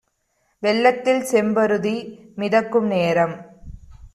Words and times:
வெள்ளத்தில் 0.63 1.21
செம்பருதி 1.23 1.93
மிதக்கும் 2.35 2.87
நேரம்! 2.87 3.35